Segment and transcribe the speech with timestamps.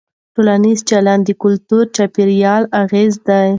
[0.35, 3.45] ټولنیز چلند د کلتوري چاپېریال اغېز دی.